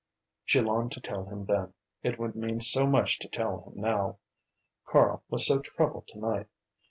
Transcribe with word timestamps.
She 0.43 0.59
longed 0.59 0.93
to 0.93 0.99
tell 0.99 1.25
him 1.25 1.45
then; 1.45 1.75
it 2.01 2.17
would 2.17 2.33
mean 2.35 2.59
so 2.59 2.87
much 2.87 3.19
to 3.19 3.27
tell 3.29 3.65
him 3.65 3.73
now, 3.79 4.17
Karl 4.83 5.21
was 5.29 5.45
so 5.45 5.59
troubled 5.59 6.07
to 6.07 6.17
night. 6.17 6.47